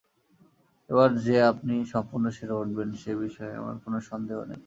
এবার 0.89 1.09
যে 1.25 1.35
আপনি 1.51 1.75
সম্পূর্ণ 1.93 2.25
সেরে 2.29 2.55
উঠবেন, 2.61 2.89
সে 3.01 3.11
বিষয়ে 3.23 3.53
আমার 3.55 3.75
কোন 3.83 3.93
সন্দেহ 4.09 4.37
নেই। 4.43 4.59